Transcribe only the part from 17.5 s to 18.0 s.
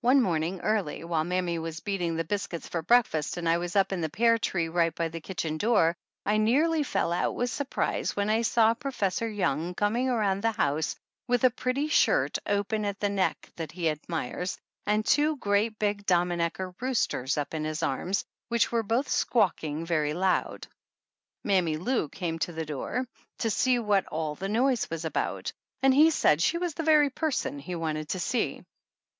in his